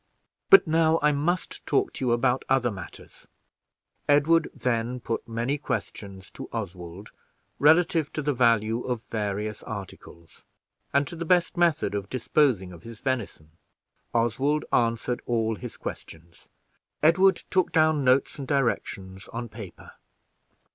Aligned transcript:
But 0.49 0.65
now 0.65 0.97
I 1.03 1.11
must 1.11 1.63
talk 1.67 1.93
to 1.93 2.05
you 2.05 2.11
about 2.11 2.43
other 2.49 2.71
matters." 2.71 3.27
Edward 4.09 4.49
then 4.51 4.99
put 4.99 5.27
many 5.27 5.59
questions 5.59 6.31
to 6.31 6.49
Oswald 6.51 7.11
relative 7.59 8.11
to 8.13 8.23
the 8.23 8.33
value 8.33 8.81
of 8.81 9.03
various 9.11 9.61
articles, 9.61 10.43
and 10.91 11.05
to 11.07 11.15
the 11.15 11.23
best 11.23 11.55
method 11.55 11.93
of 11.93 12.09
disposing 12.09 12.73
of 12.73 12.81
his 12.81 12.99
venison. 12.99 13.51
Oswald 14.11 14.65
answered 14.73 15.21
all 15.27 15.53
his 15.55 15.77
questions, 15.77 16.49
and 17.03 17.09
Edward 17.13 17.35
took 17.51 17.71
down 17.71 18.03
notes 18.03 18.39
and 18.39 18.47
directions 18.47 19.27
on 19.27 19.49
paper. 19.49 19.91